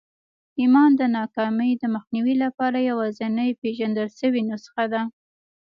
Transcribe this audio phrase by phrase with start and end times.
[0.59, 5.01] ايمان د ناکامۍ د مخنيوي لپاره يوازېنۍ پېژندل شوې نسخه ده.